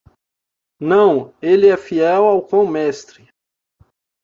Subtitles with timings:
[0.79, 3.27] Não, ele é fiel ao cão mestre.